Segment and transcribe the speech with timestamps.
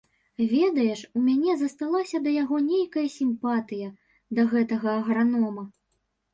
[0.53, 3.93] Ведаеш, у мяне засталася да яго нейкая сімпатыя,
[4.41, 5.71] да гэтага агранома.